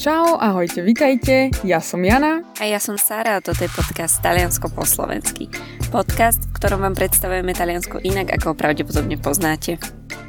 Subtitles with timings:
[0.00, 2.40] Čau, ahojte, vitajte, ja som Jana.
[2.56, 5.52] A ja som Sara a toto je podcast Taliansko po slovensky.
[5.92, 9.76] Podcast, v ktorom vám predstavujeme Taliansko inak, ako ho pravdepodobne poznáte.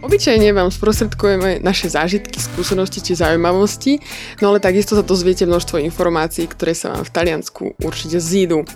[0.03, 4.03] Obyčajne vám sprostredkujeme naše zážitky, skúsenosti či zaujímavosti,
[4.43, 8.67] no ale takisto sa dozviete množstvo informácií, ktoré sa vám v Taliansku určite zídu.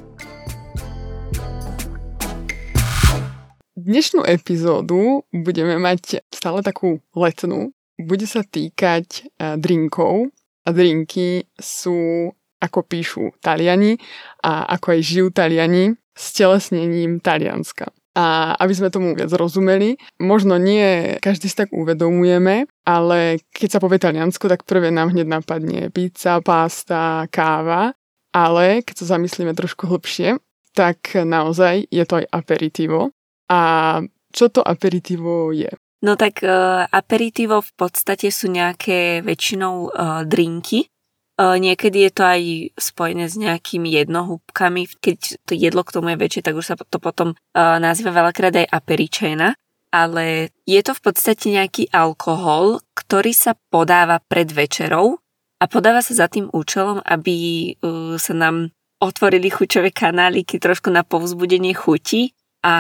[3.76, 7.76] Dnešnú epizódu budeme mať stále takú letnú.
[8.00, 10.32] Bude sa týkať eh, drinkov,
[10.72, 12.30] drinky sú,
[12.62, 14.00] ako píšu Taliani
[14.42, 17.92] a ako aj žijú Taliani, s telesnením Talianska.
[18.16, 23.84] A aby sme tomu viac rozumeli, možno nie každý si tak uvedomujeme, ale keď sa
[23.84, 27.92] povie Taliansko, tak prvé nám hneď napadne pizza, pasta, káva,
[28.32, 30.40] ale keď sa zamyslíme trošku hlbšie,
[30.72, 33.12] tak naozaj je to aj aperitivo.
[33.52, 34.00] A
[34.32, 35.72] čo to aperitivo je?
[36.06, 40.86] No tak uh, aperitivo v podstate sú nejaké väčšinou uh, drinky.
[41.34, 42.42] Uh, niekedy je to aj
[42.78, 44.86] spojené s nejakými jednohúbkami.
[45.02, 48.54] Keď to jedlo k tomu je väčšie, tak už sa to potom uh, nazýva veľakrát
[48.54, 49.58] aj aperičena.
[49.90, 55.18] Ale je to v podstate nejaký alkohol, ktorý sa podáva pred večerou
[55.58, 57.36] a podáva sa za tým účelom, aby
[57.82, 58.70] uh, sa nám
[59.02, 62.76] otvorili chuťové kanáliky trošku na povzbudenie chuti a,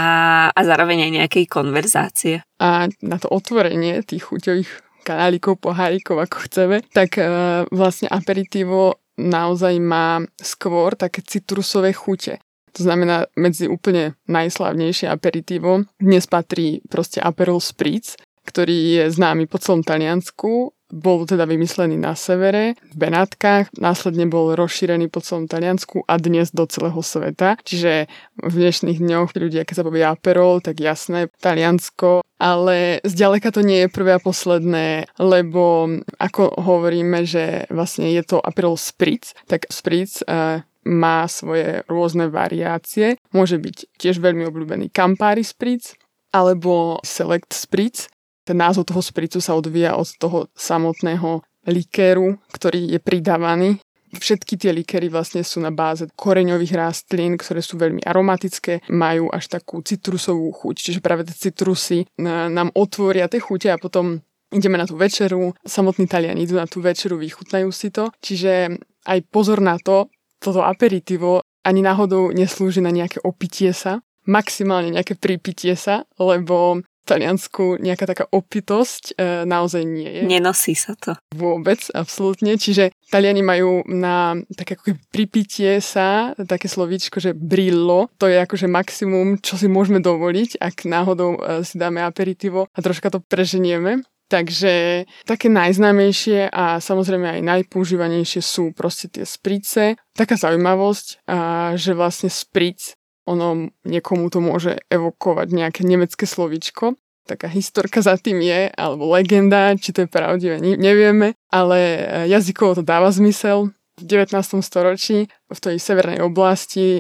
[0.50, 2.36] a zároveň aj nejakej konverzácie.
[2.58, 4.72] A na to otvorenie tých chuťových
[5.06, 12.42] kanálikov, pohárikov, ako chceme, tak uh, vlastne aperitivo naozaj má skôr také citrusové chute.
[12.76, 19.62] To znamená, medzi úplne najslavnejšie aperitivo dnes patrí proste Aperol Spritz, ktorý je známy po
[19.64, 26.06] celom Taliansku bol teda vymyslený na severe, v Benátkach, následne bol rozšírený po celom Taliansku
[26.06, 27.58] a dnes do celého sveta.
[27.66, 28.06] Čiže
[28.38, 33.86] v dnešných dňoch ľudia, keď sa povie Aperol, tak jasné, Taliansko, ale zďaleka to nie
[33.86, 35.90] je prvé a posledné, lebo
[36.22, 43.18] ako hovoríme, že vlastne je to Aperol Spritz, tak Spritz uh, má svoje rôzne variácie.
[43.34, 45.98] Môže byť tiež veľmi obľúbený Campari Spritz,
[46.36, 48.12] alebo Select Spritz,
[48.46, 53.70] ten názov toho spricu sa odvíja od toho samotného likéru, ktorý je pridávaný.
[54.16, 59.60] Všetky tie likéry vlastne sú na báze koreňových rastlín, ktoré sú veľmi aromatické, majú až
[59.60, 64.24] takú citrusovú chuť, čiže práve tie citrusy nám otvoria tie chute a potom
[64.56, 69.20] ideme na tú večeru, samotní Taliani idú na tú večeru, vychutnajú si to, čiže aj
[69.28, 70.08] pozor na to,
[70.40, 77.78] toto aperitivo ani náhodou neslúži na nejaké opitie sa, maximálne nejaké pripitie sa, lebo Taliansku
[77.78, 80.22] nejaká taká opitosť e, naozaj nie je.
[80.26, 81.14] Nenosí sa to.
[81.38, 82.58] Vôbec, absolútne.
[82.58, 88.10] Čiže Taliani majú na také ako pripitie sa také slovíčko, že brillo.
[88.18, 92.80] To je akože maximum, čo si môžeme dovoliť, ak náhodou e, si dáme aperitivo a
[92.82, 94.02] troška to preženieme.
[94.26, 100.02] Takže také najznámejšie a samozrejme aj najpoužívanejšie sú proste tie sprice.
[100.18, 101.30] Taká zaujímavosť,
[101.78, 106.98] že vlastne spric ono niekomu to môže evokovať nejaké nemecké slovičko.
[107.26, 112.78] Taká historka za tým je, alebo legenda, či to je pravdivé, nevieme, ale e, jazykovo
[112.78, 113.74] to dáva zmysel.
[113.96, 114.60] V 19.
[114.60, 117.00] storočí v tej severnej oblasti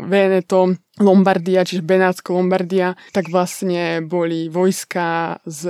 [0.00, 5.60] Veneto, Lombardia, čiže Benátsko Lombardia, tak vlastne boli vojska z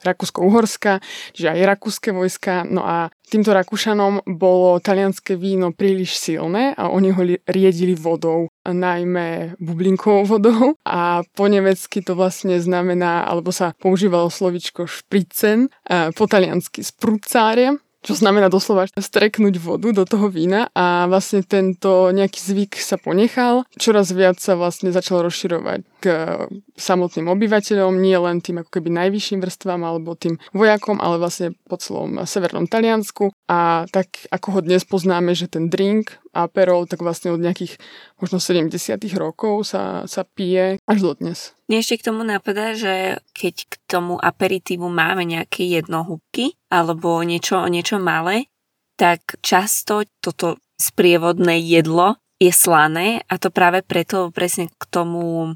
[0.00, 1.02] Rakúsko-Uhorska,
[1.36, 2.64] čiže aj rakúske vojska.
[2.64, 9.56] No a týmto Rakúšanom bolo talianské víno príliš silné a oni ho riedili vodou, najmä
[9.60, 10.74] bublinkovou vodou.
[10.86, 15.68] A po nemecky to vlastne znamená, alebo sa používalo slovičko špricen,
[16.14, 22.40] po taliansky sprucáre čo znamená doslova streknúť vodu do toho vína a vlastne tento nejaký
[22.40, 23.68] zvyk sa ponechal.
[23.76, 26.04] Čoraz viac sa vlastne začal rozširovať k
[26.80, 31.76] samotným obyvateľom, nie len tým ako keby najvyšším vrstvám alebo tým vojakom, ale vlastne po
[31.76, 33.36] celom severnom Taliansku.
[33.52, 37.78] A tak ako ho dnes poznáme, že ten drink Aperol, tak vlastne od nejakých
[38.22, 38.70] možno 70
[39.18, 41.58] rokov sa, sa pije až do dnes.
[41.66, 47.66] Mne ešte k tomu napadá, že keď k tomu aperitívu máme nejaké jednohúbky alebo niečo,
[47.66, 48.46] niečo malé,
[48.94, 55.54] tak často toto sprievodné jedlo je slané a to práve preto presne k tomu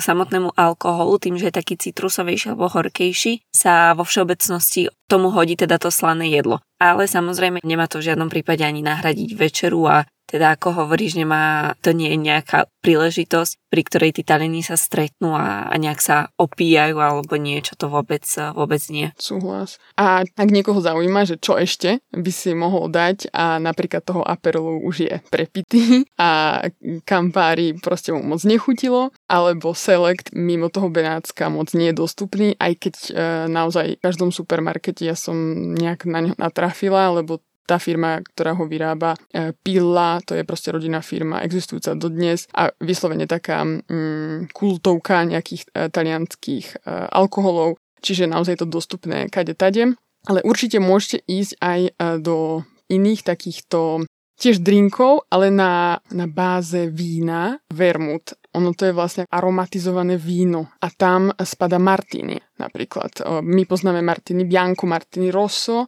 [0.00, 5.76] samotnému alkoholu, tým, že je taký citrusovejší alebo horkejší, sa vo všeobecnosti tomu hodí teda
[5.76, 6.64] to slané jedlo.
[6.80, 11.74] Ale samozrejme nemá to v žiadnom prípade ani nahradiť večeru a teda ako hovoríš, nemá,
[11.82, 16.30] to nie je nejaká príležitosť, pri ktorej tí talení sa stretnú a, a nejak sa
[16.38, 18.22] opíjajú alebo niečo, to vôbec,
[18.54, 19.10] vôbec nie.
[19.18, 19.82] Súhlas.
[19.98, 24.80] A ak niekoho zaujíma, že čo ešte by si mohol dať a napríklad toho aperolu
[24.86, 26.62] už je prepitý a
[27.02, 32.72] kampári proste mu moc nechutilo, alebo Select mimo toho Benátska moc nie je dostupný, aj
[32.78, 33.12] keď e,
[33.50, 35.34] naozaj v každom supermarkete ja som
[35.74, 40.74] nejak na ňo natrafila, lebo tá firma, ktorá ho vyrába, e, Pilla, to je proste
[40.74, 46.76] rodinná firma, existujúca dodnes a vyslovene taká mm, kultovka nejakých e, talianských e,
[47.14, 49.94] alkoholov, čiže naozaj to dostupné kade tade.
[50.26, 54.02] Ale určite môžete ísť aj e, do iných takýchto
[54.40, 58.34] tiež drinkov, ale na, na báze vína, vermut.
[58.56, 63.44] Ono to je vlastne aromatizované víno a tam spada martini napríklad.
[63.44, 65.86] My poznáme martini bianco, martini rosso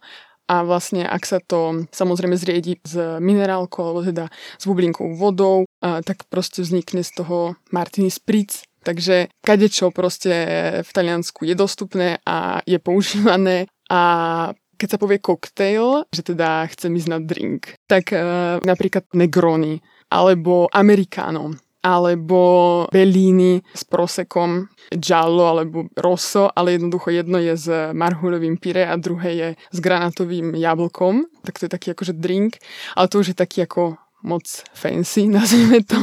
[0.53, 4.29] a vlastne ak sa to samozrejme zriedi s minerálkou alebo teda
[4.61, 8.69] s bublinkou vodou, tak proste vznikne z toho martini spritz.
[8.83, 10.35] Takže kadečo proste
[10.85, 14.01] v Taliansku je dostupné a je používané a
[14.75, 19.79] keď sa povie koktejl, že teda chcem ísť na drink, tak uh, napríklad Negroni,
[20.11, 22.41] alebo Americano, alebo
[22.95, 29.31] Bellini s prosekom, Giallo alebo Rosso, ale jednoducho jedno je s marhulovým pire a druhé
[29.35, 32.63] je s granatovým jablkom, tak to je taký akože drink,
[32.95, 35.99] ale to už je taký ako moc fancy, nazvime to.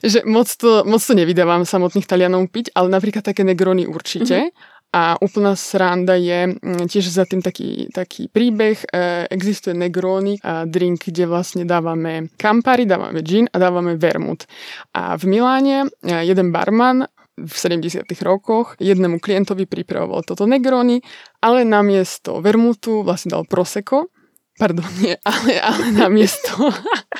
[0.00, 4.48] že moc to, moc to nevydávam samotných Talianov piť, ale napríklad také Negroni určite.
[4.48, 4.78] Mm-hmm.
[4.90, 8.82] A úplná sranda je mm, tiež za tým taký, taký príbeh.
[8.90, 14.50] E, existuje Negroni a drink, kde vlastne dávame Campari, dávame gin a dávame vermut.
[14.90, 17.06] A v Miláne e, jeden barman
[17.38, 18.04] v 70.
[18.20, 21.00] rokoch jednému klientovi pripravoval toto Negroni,
[21.40, 24.10] ale namiesto vermutu vlastne dal Prosecco
[24.60, 26.52] pardon, nie, ale, ale na miesto,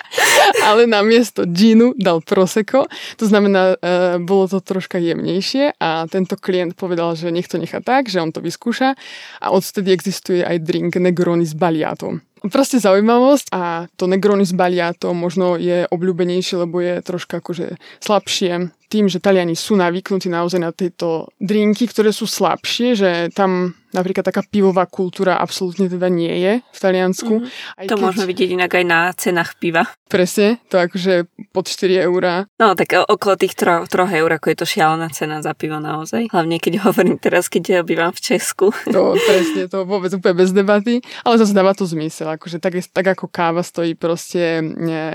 [0.69, 2.85] ale na miesto džinu dal proseko.
[3.17, 7.81] To znamená, e, bolo to troška jemnejšie a tento klient povedal, že nech to nechá
[7.81, 8.93] tak, že on to vyskúša
[9.41, 12.21] a odtedy existuje aj drink Negroni s baliatom.
[12.41, 18.73] Proste zaujímavosť a to Negroni s baliatom možno je obľúbenejšie, lebo je troška akože slabšie
[18.91, 24.23] tým, že Taliani sú navyknutí naozaj na tieto drinky, ktoré sú slabšie, že tam napríklad
[24.23, 27.43] taká pivová kultúra absolútne teda nie je v Taliansku.
[27.43, 27.79] Mm-hmm.
[27.83, 28.03] Aj to keď...
[28.03, 29.83] môžeme vidieť inak aj na cenách piva.
[30.11, 32.47] Presne, to akože pod 4 eurá.
[32.59, 36.31] No tak okolo tých 3, 3 eur, ako je to šialená cena za pivo naozaj.
[36.31, 38.71] Hlavne keď hovorím teraz, keď bývam v Česku.
[38.91, 42.31] To presne, to vôbec úplne bez debaty, ale zase dáva to zmysel.
[42.31, 44.63] Akože tak, tak ako káva stojí proste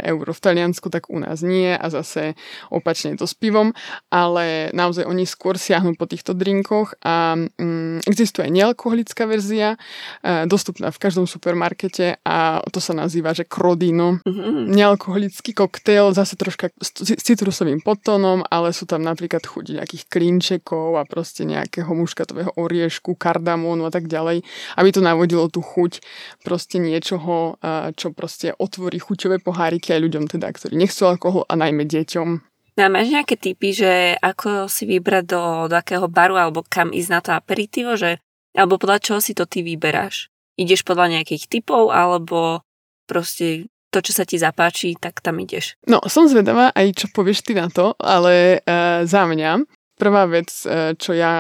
[0.03, 2.35] euro v Taliansku, tak u nás nie a zase
[2.71, 3.73] opačne to s pivom drinkom,
[4.11, 9.77] ale naozaj oni skôr siahnu po týchto drinkoch a mm, existuje nealkoholická verzia,
[10.21, 14.21] e, dostupná v každom supermarkete a to sa nazýva, že Crodino.
[14.25, 14.75] Mm-hmm.
[14.75, 16.91] Nealkoholický koktejl, zase troška s
[17.23, 23.87] citrusovým potónom, ale sú tam napríklad chuť nejakých klinčekov a proste nejakého muškatového oriešku, kardamónu
[23.87, 24.43] a tak ďalej,
[24.77, 26.03] aby to navodilo tú chuť
[26.43, 31.53] proste niečoho, e, čo proste otvorí chuťové poháriky aj ľuďom teda, ktorí nechcú alkohol a
[31.57, 32.54] najmä deťom.
[32.75, 36.91] No a máš nejaké typy, že ako si vybrať do, do akého baru alebo kam
[36.91, 38.19] ísť na to aperitivo, že,
[38.51, 40.27] alebo podľa čoho si to ty vyberáš?
[40.59, 42.63] Ideš podľa nejakých typov alebo
[43.07, 45.79] proste to, čo sa ti zapáči, tak tam ideš.
[45.87, 49.63] No, som zvedavá aj, čo povieš ty na to, ale uh, za mňa
[49.95, 51.33] Prvá vec, e, čo ja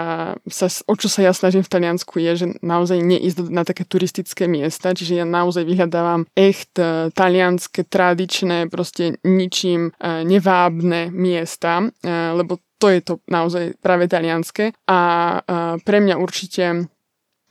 [0.47, 4.47] sa, o čo sa ja snažím v Taliansku je, že naozaj neísť na také turistické
[4.47, 12.63] miesta, čiže ja naozaj vyhľadávam echt e, talianské, tradičné, proste ničím e, nevábne miesta, lebo
[12.79, 14.99] to je to naozaj práve talianské a
[15.83, 16.87] pre mňa určite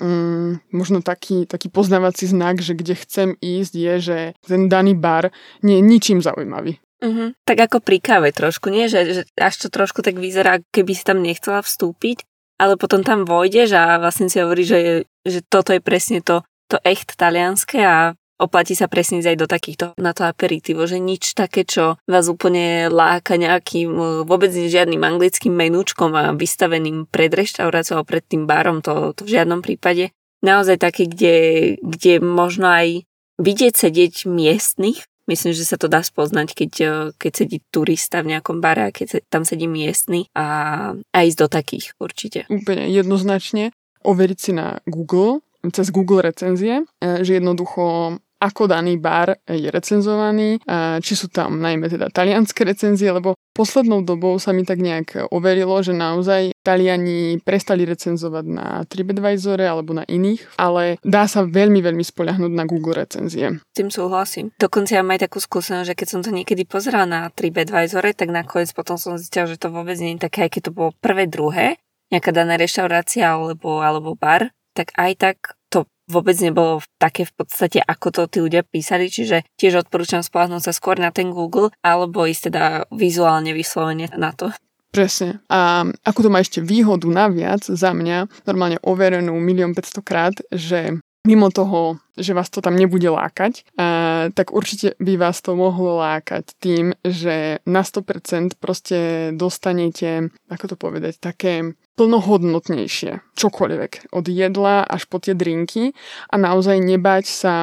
[0.00, 5.30] um, možno taký, taký poznávací znak, že kde chcem ísť je, že ten daný bar
[5.62, 6.83] nie je ničím zaujímavý.
[7.02, 7.34] Uh-huh.
[7.44, 8.86] Tak ako pri káve trošku, nie?
[8.86, 12.22] Že, že až to trošku tak vyzerá, keby si tam nechcela vstúpiť,
[12.60, 16.78] ale potom tam vojdeš a vlastne si hovorí, že, že toto je presne to, to
[16.86, 21.62] echt talianské a oplatí sa presne aj do takýchto na to aperitivo, že nič také,
[21.62, 28.24] čo vás úplne láka nejakým vôbec žiadnym anglickým menúčkom a vystaveným pred reštauráciou alebo pred
[28.26, 30.10] tým barom, to, to v žiadnom prípade.
[30.44, 31.36] Naozaj také, kde,
[31.80, 33.08] kde možno aj
[33.40, 38.36] vidieť sedieť miestnych, Myslím, že sa to dá spoznať, keď, eh, keď sedí turista v
[38.36, 42.44] nejakom bare a keď tam sedí miestny a, a ísť do takých určite.
[42.52, 43.72] Úplne jednoznačne.
[44.04, 45.40] Overiť si na Google,
[45.72, 50.60] cez Google recenzie, eh, že jednoducho ako daný bar je recenzovaný,
[51.00, 55.78] či sú tam najmä teda talianské recenzie, lebo poslednou dobou sa mi tak nejak overilo,
[55.80, 62.02] že naozaj Taliani prestali recenzovať na TripAdvisore alebo na iných, ale dá sa veľmi, veľmi
[62.02, 63.62] spoľahnúť na Google recenzie.
[63.72, 64.50] Tým súhlasím.
[64.58, 68.34] Dokonca ja mám aj takú skúsenosť, že keď som to niekedy pozerala na TripAdvisore, tak
[68.34, 71.30] nakoniec potom som zistila, že to vôbec nie je také, aj keď to bolo prvé,
[71.30, 71.78] druhé,
[72.10, 75.36] nejaká daná reštaurácia alebo, alebo bar, tak aj tak
[75.70, 80.68] to vôbec nebolo také v podstate, ako to tí ľudia písali, čiže tiež odporúčam spolahnúť
[80.68, 84.52] sa skôr na ten Google, alebo ísť teda vizuálne vyslovene na to.
[84.94, 85.42] Presne.
[85.50, 91.02] A ako to má ešte výhodu naviac za mňa, normálne overenú milión 500 krát, že
[91.26, 95.98] mimo toho, že vás to tam nebude lákať, a, tak určite by vás to mohlo
[95.98, 104.14] lákať tým, že na 100% proste dostanete, ako to povedať, také plnohodnotnejšie čokoľvek.
[104.14, 105.94] Od jedla až po tie drinky
[106.30, 107.54] a naozaj nebať sa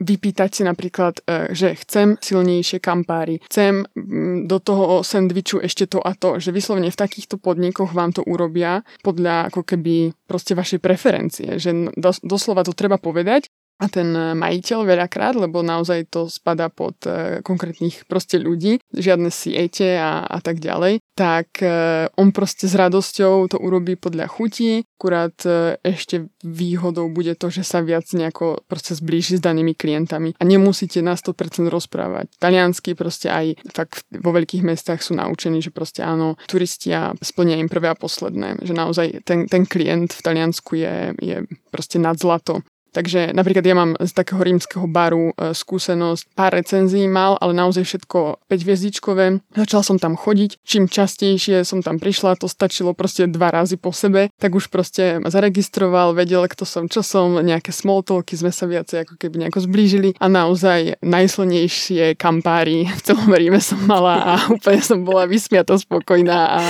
[0.00, 6.00] vypýtať si napríklad, e, že chcem silnejšie kampáry, chcem mm, do toho sendviču ešte to
[6.00, 10.80] a to, že vyslovene v takýchto podnikoch vám to urobia podľa ako keby proste vašej
[10.80, 11.92] preferencie, že
[12.24, 18.04] doslova to treba povedať a ten majiteľ veľakrát, lebo naozaj to spada pod e, konkrétnych
[18.04, 23.56] proste ľudí, žiadne siete a, a tak ďalej, tak e, on proste s radosťou to
[23.56, 29.40] urobí podľa chutí, akurát e, ešte výhodou bude to, že sa viac nejako proste zblíži
[29.40, 30.36] s danými klientami.
[30.36, 32.36] A nemusíte na 100% rozprávať.
[32.36, 37.72] Taliansky proste aj fakt vo veľkých mestách sú naučení, že proste áno, turistia splnia im
[37.72, 41.36] prvé a posledné, že naozaj ten, ten klient v Taliansku je, je
[41.72, 47.06] proste nad zlato Takže napríklad ja mám z takého rímskeho baru e, skúsenosť, pár recenzií
[47.06, 49.26] mal, ale naozaj všetko 5 hviezdičkové.
[49.54, 53.94] Začal som tam chodiť, čím častejšie som tam prišla, to stačilo proste dva razy po
[53.94, 58.50] sebe, tak už proste ma zaregistroval, vedel, kto som, čo som, nejaké small talky sme
[58.50, 64.18] sa viacej ako keby nejako zblížili a naozaj najsilnejšie kampári v celom Ríme som mala
[64.18, 66.60] a úplne som bola vysmiata spokojná a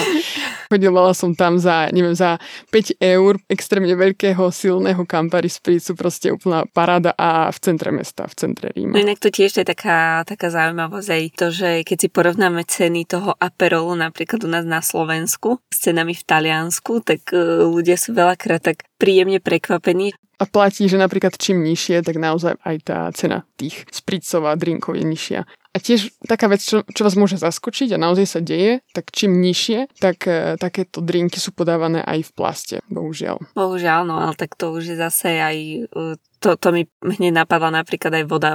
[0.70, 2.38] chodila som tam za, neviem, za
[2.70, 8.26] 5 eur extrémne veľkého silného kampári z prícu, proste úplná paráda a v centre mesta,
[8.26, 8.98] v centre Ríma.
[8.98, 13.06] No inak to tiež je taká, taká zaujímavosť aj to, že keď si porovnáme ceny
[13.06, 18.10] toho Aperolu napríklad u nás na Slovensku s cenami v Taliansku, tak uh, ľudia sú
[18.10, 20.18] veľakrát tak príjemne prekvapení.
[20.42, 24.98] A platí, že napríklad čím nižšie, tak naozaj aj tá cena tých spricov a drinkov
[24.98, 25.40] je nižšia.
[25.70, 29.38] A tiež taká vec, čo, čo vás môže zaskočiť a naozaj sa deje, tak čím
[29.38, 33.38] nižšie, tak e, takéto drinky sú podávané aj v plaste, bohužiaľ.
[33.54, 37.70] Bohužiaľ, no ale tak to už je zase aj, e, to, to mi hneď napadla
[37.70, 38.52] napríklad aj voda,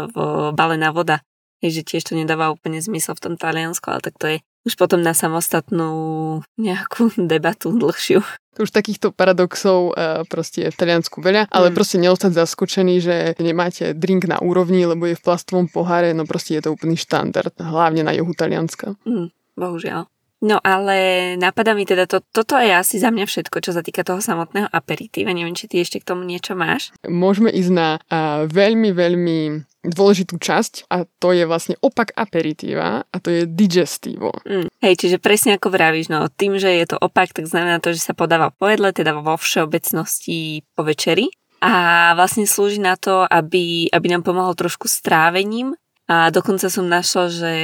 [0.51, 1.23] balená voda.
[1.63, 4.73] Je, že tiež to nedáva úplne zmysel v tom Taliansku, ale tak to je už
[4.75, 8.25] potom na samostatnú nejakú debatu dlhšiu.
[8.55, 11.75] Už takýchto paradoxov uh, proste je v Taliansku veľa, ale mm.
[11.75, 16.55] proste neostať zaskočený, že nemáte drink na úrovni, lebo je v plastovom poháre, no proste
[16.55, 18.95] je to úplný štandard, hlavne na juhu Talianska.
[19.03, 20.07] Mm, bohužiaľ.
[20.45, 24.03] No ale napadá mi teda, to, toto je asi za mňa všetko, čo sa týka
[24.03, 25.31] toho samotného aperitíva.
[25.31, 26.91] Neviem, či ty ešte k tomu niečo máš.
[27.07, 29.39] Môžeme ísť na uh, veľmi, veľmi
[29.89, 34.33] dôležitú časť a to je vlastne opak aperitíva a to je digestivo.
[34.45, 34.69] Mm.
[34.81, 38.01] Hej, čiže presne ako vravíš, no tým, že je to opak, tak znamená to, že
[38.01, 41.29] sa podáva po jedle, teda vo všeobecnosti po večeri
[41.65, 45.73] a vlastne slúži na to, aby, aby nám pomohol trošku s trávením
[46.05, 47.55] a dokonca som našla, že,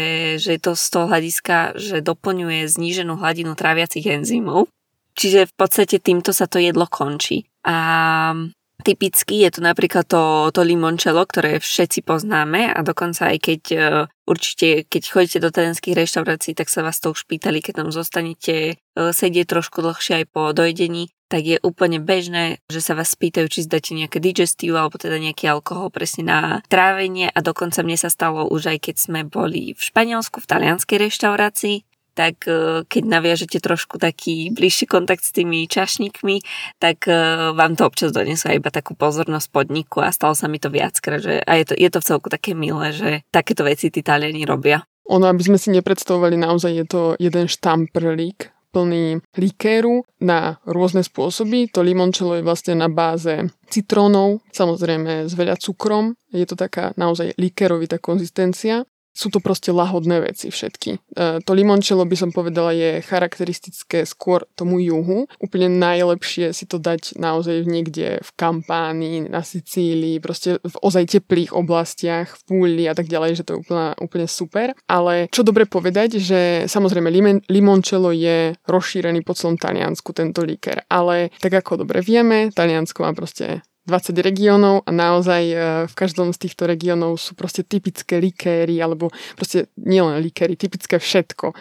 [0.42, 4.66] že je to z toho hľadiska, že doplňuje zníženú hladinu tráviacich enzymov.
[5.13, 7.46] Čiže v podstate týmto sa to jedlo končí.
[7.62, 8.34] A
[8.82, 13.84] Typicky je to napríklad to, to limončelo, ktoré všetci poznáme a dokonca aj keď uh,
[14.26, 18.82] určite, keď chodíte do talianských reštaurácií, tak sa vás to už pýtali, keď tam zostanete
[18.98, 23.48] uh, sedieť trošku dlhšie aj po dojedení, tak je úplne bežné, že sa vás spýtajú,
[23.48, 28.12] či zdáte nejaké digestív alebo teda nejaký alkohol presne na trávenie a dokonca mne sa
[28.12, 31.78] stalo už aj keď sme boli v Španielsku v talianskej reštaurácii,
[32.13, 36.44] tak e, keď naviažete trošku taký bližší kontakt s tými čašníkmi,
[36.80, 37.13] tak e,
[37.56, 41.39] vám to občas donesú iba takú pozornosť podniku a stalo sa mi to viackrát, že
[41.41, 44.84] a je to, je to v celku také milé, že takéto veci tí Taliani robia.
[45.12, 51.68] Ono, aby sme si nepredstavovali, naozaj je to jeden štamprlík plný likéru na rôzne spôsoby.
[51.75, 56.15] To limončelo je vlastne na báze citrónov, samozrejme s veľa cukrom.
[56.32, 60.91] Je to taká naozaj likérovitá konzistencia sú to proste lahodné veci všetky.
[60.96, 61.00] E,
[61.44, 65.27] to limončelo by som povedala je charakteristické skôr tomu juhu.
[65.44, 71.51] Úplne najlepšie si to dať naozaj niekde v kampánii, na Sicílii, proste v ozaj teplých
[71.51, 74.72] oblastiach, v púli a tak ďalej, že to je úplne, úplne super.
[74.88, 76.41] Ale čo dobre povedať, že
[76.72, 80.88] samozrejme limon, limončelo je rozšírený po celom Taliansku, tento líker.
[80.88, 85.56] Ale tak ako dobre vieme, Taliansko má proste 20 regiónov a naozaj e,
[85.90, 91.54] v každom z týchto regiónov sú proste typické likéry, alebo proste nielen likéry, typické všetko.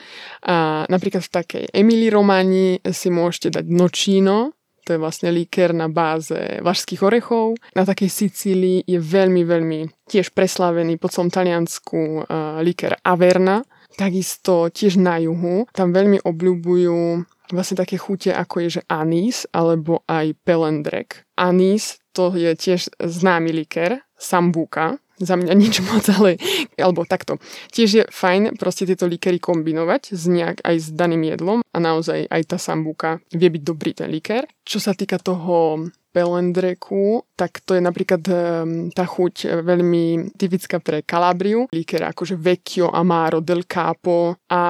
[0.45, 4.53] A napríklad v takej Emily Romani si môžete dať nočino,
[4.91, 6.35] to je vlastne likér na báze
[6.67, 7.55] vašských orechov.
[7.79, 9.79] Na takej Sicílii je veľmi, veľmi
[10.11, 13.63] tiež preslávený po celom Taliansku uh, likér Averna.
[13.95, 15.71] Takisto tiež na juhu.
[15.71, 21.27] Tam veľmi obľúbujú vlastne také chute, ako je že anís alebo aj pelendrek.
[21.37, 26.41] Anís to je tiež známy liker, sambuka, za mňa nič moc, ale,
[26.81, 27.37] alebo takto.
[27.71, 32.27] Tiež je fajn proste tieto likery kombinovať s nejak aj s daným jedlom a naozaj
[32.27, 34.49] aj tá sambuka vie byť dobrý ten liker.
[34.65, 41.07] Čo sa týka toho pelendreku, tak to je napríklad um, tá chuť veľmi typická pre
[41.07, 41.71] Kalabriu.
[41.71, 44.63] Líker akože Vecchio, Amaro, Del Capo a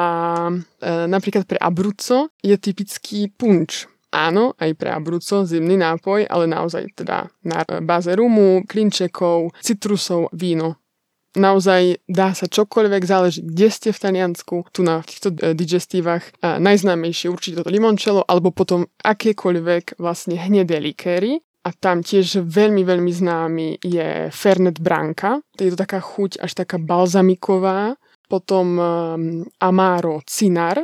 [0.53, 3.89] e, napríklad pre Abruzzo je typický punč.
[4.11, 10.81] Áno, aj pre Abruzzo zimný nápoj, ale naozaj teda na báze rumu, klinčekov, citrusov, víno
[11.39, 16.27] naozaj dá sa čokoľvek, záleží, kde ste v Taliansku, tu na týchto e, digestívach.
[16.43, 21.39] A najznámejšie určite to limoncello, alebo potom akékoľvek vlastne hnedé likéry.
[21.61, 25.45] A tam tiež veľmi, veľmi známy je Fernet Branca.
[25.55, 28.01] To je to taká chuť až taká balzamiková.
[28.33, 30.81] Potom um, Amaro Cinar,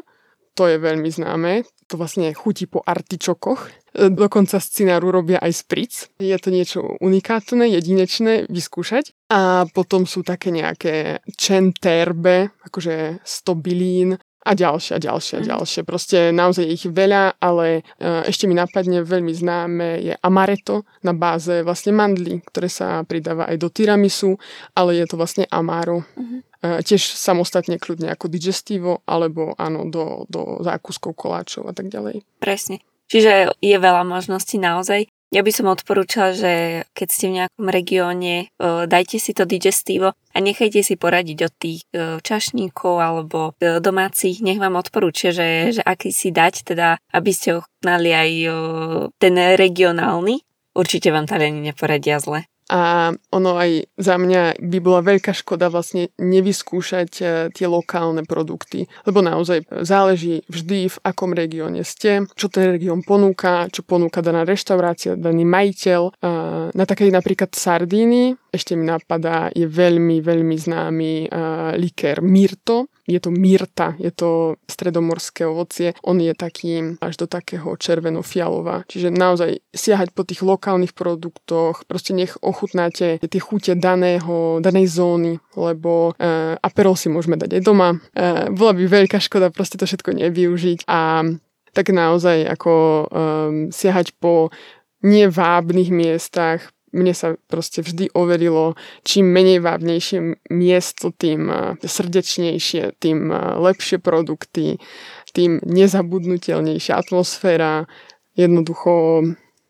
[0.52, 1.64] to je veľmi známe.
[1.86, 3.70] To vlastne chutí po artičokoch.
[3.94, 5.96] Dokonca z cináru robia aj spritz.
[6.18, 9.14] Je to niečo unikátne, jedinečné vyskúšať.
[9.30, 15.48] A potom sú také nejaké čenterbe, akože stobilín a ďalšie a ďalšie a mhm.
[15.50, 15.80] ďalšie.
[15.82, 21.66] Proste naozaj ich veľa, ale e, ešte mi napadne veľmi známe je amaretto na báze
[21.66, 24.38] vlastne mandlí, ktoré sa pridáva aj do tiramisu,
[24.78, 26.06] ale je to vlastne amaro.
[26.14, 26.46] Uh-huh.
[26.84, 32.26] Tiež samostatne kľudne ako digestivo, alebo áno, do, do zákuskov koláčov a tak ďalej.
[32.38, 32.82] Presne.
[33.06, 35.06] Čiže je veľa možností naozaj.
[35.34, 40.36] Ja by som odporúčala, že keď ste v nejakom regióne, dajte si to digestivo a
[40.38, 41.80] nechajte si poradiť od tých
[42.22, 48.14] čašníkov alebo domácich, nech vám odporúčia, že, že aký si dať, teda aby ste ochutnali
[48.14, 48.30] aj
[49.18, 50.46] ten regionálny.
[50.78, 52.46] Určite vám Taliani neporadia zle.
[52.66, 58.90] A ono aj za mňa by bola veľká škoda vlastne nevyskúšať e, tie lokálne produkty,
[59.06, 64.42] lebo naozaj záleží vždy v akom regióne ste, čo ten región ponúka, čo ponúka daná
[64.42, 66.18] reštaurácia, daný majiteľ.
[66.74, 71.12] Na takej napríklad Sardíny ešte mi napadá, je veľmi, veľmi známy
[71.76, 75.94] likér Mirto, je to myrta, je to stredomorské ovocie.
[76.02, 78.82] On je taký až do takého červeno-fialová.
[78.90, 85.38] Čiže naozaj siahať po tých lokálnych produktoch, proste nech ochutnáte tie chute daného, danej zóny,
[85.54, 87.96] lebo uh, aperol si môžeme dať aj doma.
[88.12, 91.22] Uh, bola by veľká škoda proste to všetko nevyužiť a
[91.76, 93.06] tak naozaj ako um,
[93.68, 94.48] siahať po
[95.04, 98.72] nevábnych miestach, mne sa proste vždy overilo,
[99.04, 104.80] čím menej vábnejšie miesto, tým eh, srdečnejšie, tým eh, lepšie produkty,
[105.36, 107.84] tým nezabudnutelnejšia atmosféra.
[108.36, 109.24] Jednoducho,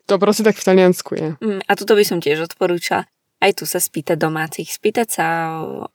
[0.07, 1.29] to proste tak v Taliansku je.
[1.43, 3.11] Mm, a toto by som tiež odporúčala.
[3.37, 4.71] Aj tu sa spýtať domácich.
[4.71, 5.27] Spýtať sa,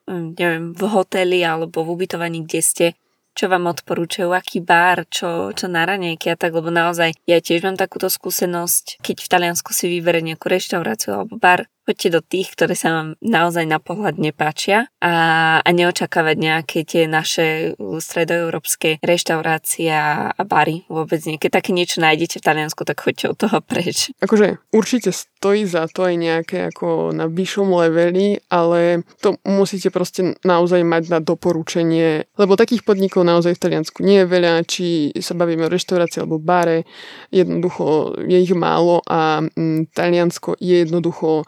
[0.08, 2.86] mm, neviem, v hoteli alebo v ubytovaní, kde ste,
[3.32, 7.64] čo vám odporúčajú, aký bar, čo, čo na ranejky a tak, lebo naozaj ja tiež
[7.64, 12.56] mám takúto skúsenosť, keď v Taliansku si vyberie nejakú reštauráciu alebo bar, poďte do tých,
[12.56, 19.92] ktoré sa vám naozaj na pohľad nepáčia a, a neočakávať nejaké tie naše stredoeurópske reštaurácie
[19.92, 21.36] a bary vôbec nie.
[21.36, 24.16] Keď také niečo nájdete v Taliansku, tak choďte od toho preč.
[24.24, 30.40] Akože určite stojí za to aj nejaké ako na vyššom leveli, ale to musíte proste
[30.48, 35.36] naozaj mať na doporučenie, lebo takých podnikov naozaj v Taliansku nie je veľa, či sa
[35.36, 36.88] bavíme o reštaurácii alebo bare,
[37.36, 41.44] jednoducho je ich málo a mm, Taliansko je jednoducho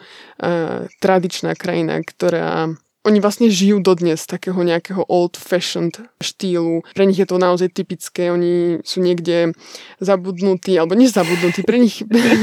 [1.00, 6.88] tradičná krajina, ktorá oni vlastne žijú dodnes takého nejakého old-fashioned štýlu.
[6.96, 9.52] Pre nich je to naozaj typické, oni sú niekde
[10.00, 12.00] zabudnutí, alebo nezabudnutí, pre nich,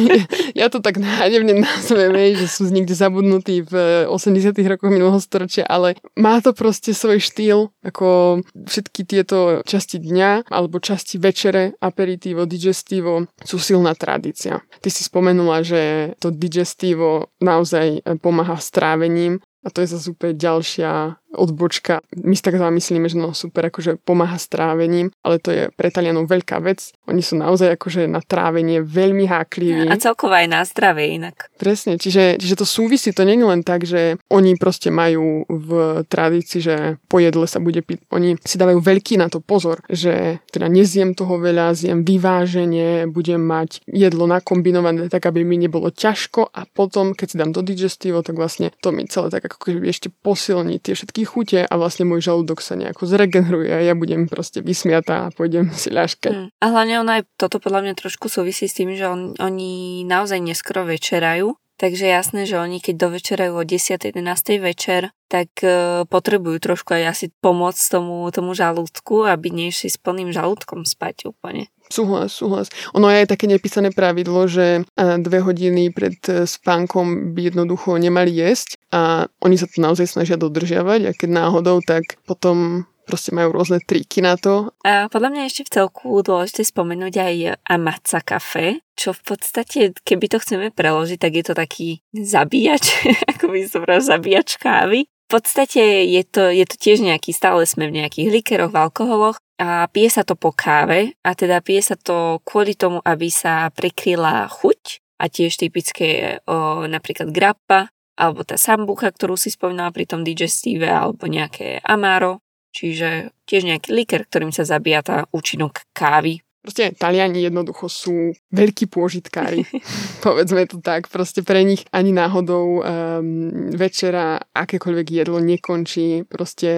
[0.61, 5.97] ja to tak nádevne nazvem, že sú niekde zabudnutí v 80 rokoch minulého storočia, ale
[6.15, 13.33] má to proste svoj štýl, ako všetky tieto časti dňa, alebo časti večere, aperitivo, digestivo,
[13.41, 14.61] sú silná tradícia.
[14.85, 20.37] Ty si spomenula, že to digestivo naozaj pomáha s trávením a to je zase úplne
[20.41, 22.03] ďalšia odbočka.
[22.19, 25.89] My si tak zamyslíme, že no super, akože pomáha s trávením, ale to je pre
[25.91, 26.91] Talianov veľká vec.
[27.07, 29.87] Oni sú naozaj akože na trávenie veľmi hákliví.
[29.87, 31.51] A celkovo aj na zdravie inak.
[31.57, 36.03] Presne, čiže, čiže to súvisí, to nie je len tak, že oni proste majú v
[36.07, 38.11] tradícii, že po jedle sa bude piť.
[38.11, 43.41] Oni si dávajú veľký na to pozor, že teda nezjem toho veľa, zjem vyváženie, budem
[43.41, 48.23] mať jedlo nakombinované tak, aby mi nebolo ťažko a potom, keď si dám do digestivo,
[48.27, 52.09] tak vlastne to mi celé tak ako ešte posilní tie všetky všetky chute a vlastne
[52.09, 56.33] môj žalúdok sa nejako zregeneruje a ja budem proste vysmiatá a pôjdem si ľaškať.
[56.33, 56.49] Mm.
[56.49, 60.41] A hlavne ona aj toto podľa mňa trošku súvisí s tým, že on, oni naozaj
[60.41, 64.13] neskoro večerajú, takže jasné, že oni keď dovečerajú o 10.
[64.13, 64.21] 11.
[64.61, 70.29] večer, tak uh, potrebujú trošku aj asi pomôcť tomu, tomu žalúdku, aby nešli s plným
[70.29, 71.73] žalúdkom spať úplne.
[71.91, 72.71] Súhlas, súhlas.
[72.95, 78.31] Ono je aj také nepísané pravidlo, že dve hodiny pred e, spánkom by jednoducho nemali
[78.31, 83.51] jesť a oni sa to naozaj snažia dodržiavať a keď náhodou, tak potom proste majú
[83.51, 84.71] rôzne triky na to.
[84.87, 87.35] A podľa mňa ešte v celku dôležité spomenúť aj
[87.67, 93.03] Amatsa kafe, čo v podstate, keby to chceme preložiť, tak je to taký zabíjač,
[93.35, 95.11] ako by som zabíjač kávy.
[95.31, 99.39] V podstate je to, je to tiež nejaký, stále sme v nejakých likeroch, v alkoholoch
[99.63, 103.71] a pije sa to po káve a teda pije sa to kvôli tomu, aby sa
[103.71, 110.05] prekryla chuť a tiež typické o, napríklad grappa alebo tá sambucha, ktorú si spomínala pri
[110.05, 116.41] tom digestíve alebo nejaké amaro, čiže tiež nejaký liker, ktorým sa zabíja tá účinok kávy
[116.61, 119.65] Proste Taliani jednoducho sú veľkí pôžitkári.
[120.25, 121.09] Povedzme to tak.
[121.09, 126.71] Proste pre nich ani náhodou um, večera akékoľvek jedlo nekončí proste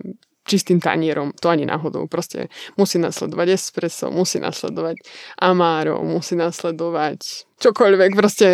[0.00, 0.16] um,
[0.50, 1.30] čistým tanierom.
[1.38, 2.10] To ani náhodou.
[2.10, 4.98] Proste musí nasledovať espresso, musí nasledovať
[5.38, 8.10] amaro, musí nasledovať čokoľvek.
[8.18, 8.46] Proste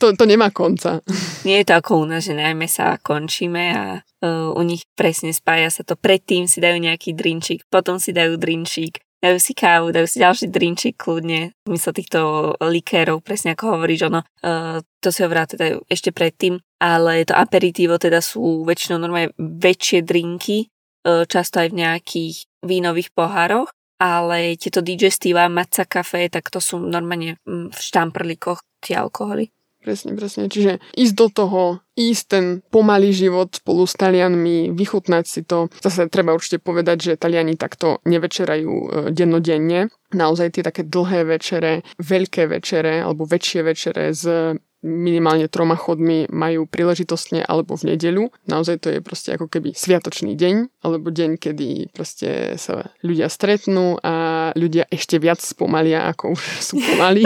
[0.00, 1.04] to, to nemá konca.
[1.46, 5.34] Nie je to ako u nás, že najmä sa končíme a uh, u nich presne
[5.36, 5.98] spája sa to.
[5.98, 10.46] Predtým si dajú nejaký drinčík, potom si dajú drinčík, dajú si kávu, dajú si ďalší
[10.50, 16.14] drinčík kľudne, mysle týchto likérov, presne ako hovoríš, ono, uh, to si hovorá teda ešte
[16.14, 20.70] predtým, ale to aperitívo teda sú väčšinou normálne väčšie drinky,
[21.04, 23.70] často aj v nejakých vínových pohároch,
[24.02, 29.54] ale tieto digestíva, matca kafe, tak to sú normálne mm, v štamprlíkoch tie alkoholy.
[29.82, 30.46] Presne, presne.
[30.46, 31.62] Čiže ísť do toho,
[31.98, 35.74] ísť ten pomalý život spolu s Talianmi, vychutnať si to.
[35.82, 39.90] Zase treba určite povedať, že Taliani takto nevečerajú e, dennodenne.
[40.14, 44.22] Naozaj tie také dlhé večere, veľké večere alebo väčšie večere s
[44.82, 48.34] minimálne troma chodmi majú príležitostne alebo v nedeľu.
[48.50, 53.96] Naozaj to je proste ako keby sviatočný deň, alebo deň, kedy proste sa ľudia stretnú
[54.02, 57.24] a ľudia ešte viac spomalia, ako už sú pomalí.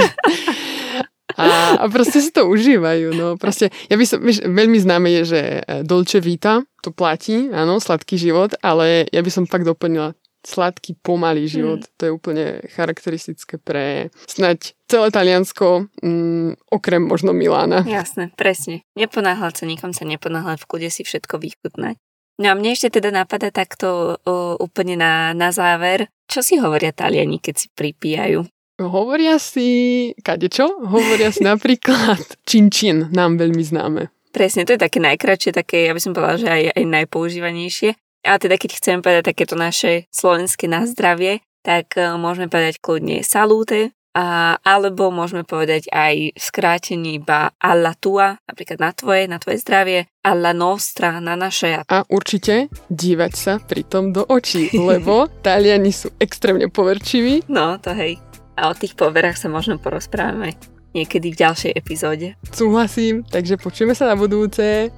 [1.37, 3.37] A, a proste si to užívajú, no.
[3.37, 7.77] Proste, ja by som, vieš, veľmi známe je, že e, Dolce Vita, to platí, áno,
[7.77, 10.17] sladký život, ale ja by som fakt doplnila
[10.47, 11.83] sladký, pomalý život.
[11.83, 11.91] Mm.
[11.99, 17.83] To je úplne charakteristické pre snať celé Taliansko, mm, okrem možno Milána.
[17.83, 18.87] Jasné, presne.
[18.95, 21.99] Neponáhľať sa, nikam sa neponáhľať, v kude si všetko vychutnať.
[22.37, 26.93] No a mne ešte teda napadá takto o, úplne na, na záver, čo si hovoria
[26.93, 28.45] Taliani, keď si pripíjajú?
[28.77, 30.69] Hovoria si, kadečo?
[30.85, 34.13] Hovoria si napríklad činčin, nám veľmi známe.
[34.37, 37.91] Presne, to je také najkračšie, také, ja by som povedala, že aj, aj najpoužívanejšie.
[38.27, 43.95] A teda keď chceme povedať takéto naše slovenské nazdravie, tak uh, môžeme povedať kľudne salúte,
[44.17, 50.09] a, alebo môžeme povedať aj skrátení iba alla tua, napríklad na tvoje, na tvoje zdravie,
[50.25, 51.85] alla nostra, na naše.
[51.85, 57.45] A určite dívať sa pritom do očí, lebo Taliani sú extrémne poverčiví.
[57.53, 58.17] No, to hej
[58.57, 60.57] a o tých poverách sa možno porozprávame
[60.97, 62.35] niekedy v ďalšej epizóde.
[62.51, 64.89] Súhlasím, takže počujeme sa na budúce.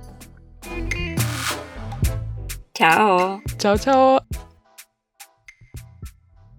[2.79, 3.43] Čau.
[3.59, 4.23] Čau, čau.